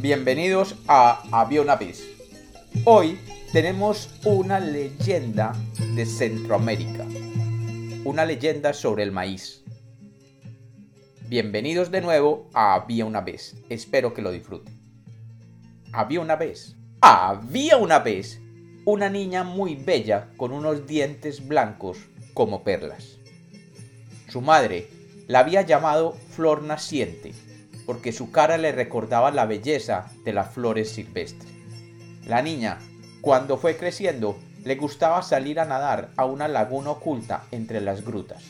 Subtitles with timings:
[0.00, 2.08] Bienvenidos a Había una.
[2.86, 3.20] Hoy
[3.52, 5.52] tenemos una leyenda
[5.94, 7.04] de Centroamérica.
[8.04, 9.62] Una leyenda sobre el maíz.
[11.28, 13.58] Bienvenidos de nuevo a Había una vez.
[13.68, 14.72] Espero que lo disfruten.
[15.92, 16.76] Había una vez.
[17.02, 18.40] Había una vez
[18.86, 21.98] una niña muy bella con unos dientes blancos
[22.32, 23.18] como perlas.
[24.30, 24.88] Su madre
[25.26, 27.34] la había llamado Flor Naciente
[27.90, 31.50] porque su cara le recordaba la belleza de las flores silvestres.
[32.24, 32.78] La niña,
[33.20, 38.44] cuando fue creciendo, le gustaba salir a nadar a una laguna oculta entre las grutas,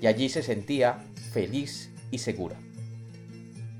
[0.00, 2.56] y allí se sentía feliz y segura.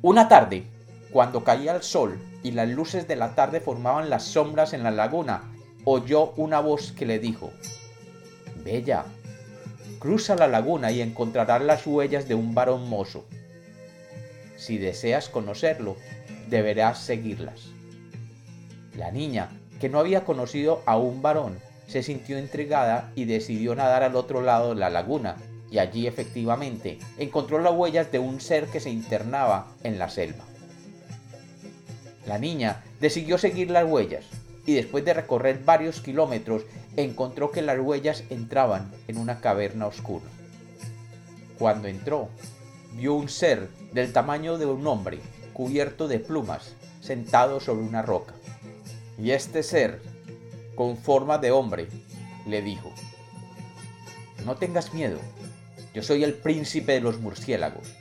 [0.03, 0.63] Una tarde,
[1.11, 4.93] cuando caía el sol y las luces de la tarde formaban las sombras en la
[4.93, 7.51] laguna, oyó una voz que le dijo,
[8.63, 9.05] Bella,
[9.99, 13.27] cruza la laguna y encontrarás las huellas de un varón mozo.
[14.57, 15.97] Si deseas conocerlo,
[16.49, 17.69] deberás seguirlas.
[18.97, 24.03] La niña, que no había conocido a un varón, se sintió intrigada y decidió nadar
[24.03, 25.37] al otro lado de la laguna,
[25.71, 30.45] y allí efectivamente encontró las huellas de un ser que se internaba en la selva.
[32.27, 34.25] La niña decidió seguir las huellas,
[34.65, 36.63] y después de recorrer varios kilómetros
[36.97, 40.25] encontró que las huellas entraban en una caverna oscura.
[41.59, 42.29] Cuando entró,
[42.97, 45.21] vio un ser del tamaño de un hombre,
[45.53, 48.35] cubierto de plumas, sentado sobre una roca.
[49.19, 50.01] Y este ser,
[50.75, 51.89] con forma de hombre,
[52.47, 52.91] le dijo,
[54.45, 55.19] No tengas miedo,
[55.93, 57.95] yo soy el príncipe de los murciélagos,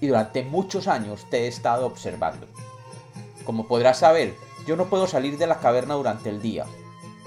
[0.00, 2.46] y durante muchos años te he estado observando.
[3.44, 4.34] Como podrás saber,
[4.66, 6.64] yo no puedo salir de la caverna durante el día,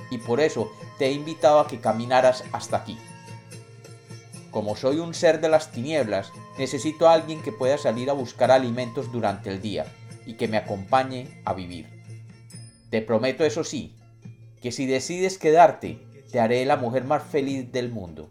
[0.10, 2.98] y por eso te he invitado a que caminaras hasta aquí.
[4.52, 8.52] Como soy un ser de las tinieblas, necesito a alguien que pueda salir a buscar
[8.52, 9.86] alimentos durante el día
[10.26, 11.88] y que me acompañe a vivir.
[12.90, 13.96] Te prometo, eso sí,
[14.62, 18.30] que si decides quedarte, te haré la mujer más feliz del mundo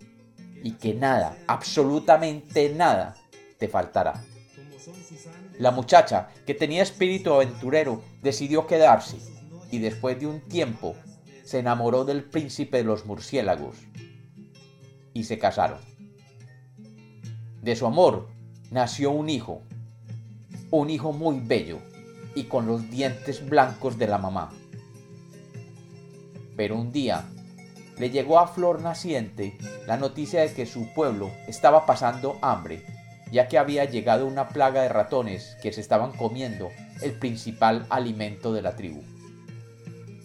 [0.63, 3.17] y que nada, absolutamente nada,
[3.59, 4.23] te faltará.
[5.59, 9.19] La muchacha, que tenía espíritu aventurero, decidió quedarse
[9.71, 10.97] y después de un tiempo
[11.45, 13.77] se enamoró del príncipe de los murciélagos
[15.13, 15.90] y se casaron.
[17.63, 18.29] De su amor
[18.71, 19.61] nació un hijo,
[20.71, 21.79] un hijo muy bello
[22.35, 24.51] y con los dientes blancos de la mamá.
[26.57, 27.25] Pero un día
[27.99, 32.83] le llegó a Flor Naciente la noticia de que su pueblo estaba pasando hambre,
[33.31, 36.71] ya que había llegado una plaga de ratones que se estaban comiendo
[37.03, 39.03] el principal alimento de la tribu.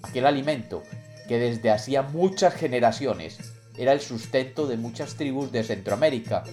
[0.04, 0.84] Aquel alimento
[1.28, 3.40] que desde hacía muchas generaciones
[3.78, 6.44] era el sustento de muchas tribus de Centroamérica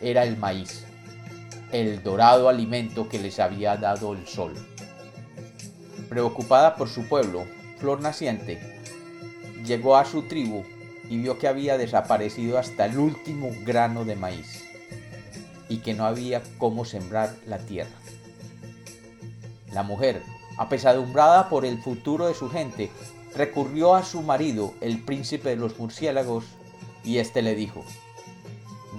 [0.00, 0.84] era el maíz,
[1.72, 4.54] el dorado alimento que les había dado el sol.
[6.08, 7.44] Preocupada por su pueblo,
[7.78, 8.80] Flor Naciente
[9.64, 10.64] llegó a su tribu
[11.10, 14.64] y vio que había desaparecido hasta el último grano de maíz
[15.68, 17.96] y que no había cómo sembrar la tierra.
[19.72, 20.22] La mujer,
[20.56, 22.90] apesadumbrada por el futuro de su gente,
[23.34, 26.44] recurrió a su marido, el príncipe de los murciélagos,
[27.04, 27.84] y éste le dijo,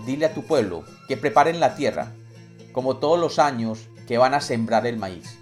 [0.09, 2.13] dile a tu pueblo que preparen la tierra,
[2.71, 5.37] como todos los años que van a sembrar el maíz,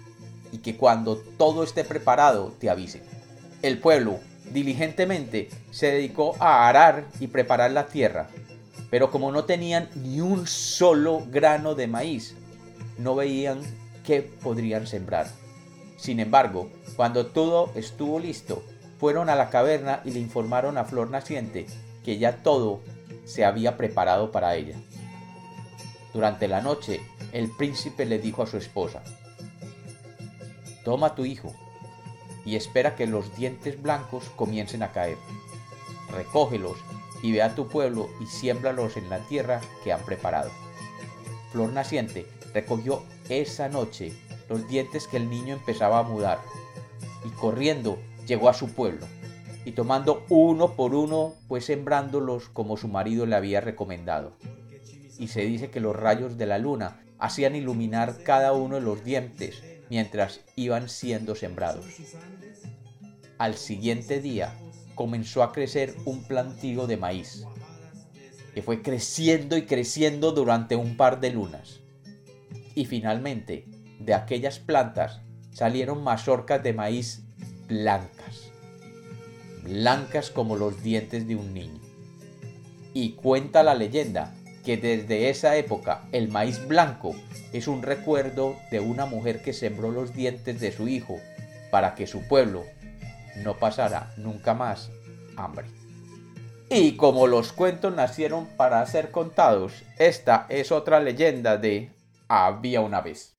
[0.52, 3.02] y que cuando todo esté preparado te avisen.
[3.62, 4.18] El pueblo
[4.52, 8.28] diligentemente se dedicó a arar y preparar la tierra,
[8.90, 12.34] pero como no tenían ni un solo grano de maíz,
[12.98, 13.60] no veían
[14.04, 15.28] qué podrían sembrar.
[15.96, 18.62] Sin embargo, cuando todo estuvo listo,
[18.98, 21.66] fueron a la caverna y le informaron a Flor Naciente
[22.04, 22.80] que ya todo
[23.28, 24.74] se había preparado para ella.
[26.14, 27.02] Durante la noche,
[27.32, 29.02] el príncipe le dijo a su esposa,
[30.82, 31.54] Toma tu hijo
[32.46, 35.18] y espera que los dientes blancos comiencen a caer.
[36.10, 36.78] Recógelos
[37.22, 40.50] y ve a tu pueblo y siémbralos en la tierra que han preparado.
[41.52, 44.14] Flor Naciente recogió esa noche
[44.48, 46.40] los dientes que el niño empezaba a mudar
[47.26, 49.06] y corriendo llegó a su pueblo
[49.68, 54.32] y tomando uno por uno fue sembrándolos como su marido le había recomendado.
[55.18, 59.04] Y se dice que los rayos de la luna hacían iluminar cada uno de los
[59.04, 61.84] dientes mientras iban siendo sembrados.
[63.36, 64.58] Al siguiente día
[64.94, 67.44] comenzó a crecer un plantío de maíz,
[68.54, 71.80] que fue creciendo y creciendo durante un par de lunas.
[72.74, 73.66] Y finalmente,
[74.00, 75.20] de aquellas plantas
[75.52, 77.22] salieron mazorcas de maíz
[77.66, 78.48] blancas
[79.62, 81.80] blancas como los dientes de un niño.
[82.94, 84.34] Y cuenta la leyenda
[84.64, 87.14] que desde esa época el maíz blanco
[87.52, 91.16] es un recuerdo de una mujer que sembró los dientes de su hijo
[91.70, 92.64] para que su pueblo
[93.44, 94.90] no pasara nunca más
[95.36, 95.66] hambre.
[96.70, 101.92] Y como los cuentos nacieron para ser contados, esta es otra leyenda de
[102.28, 103.37] Había una vez.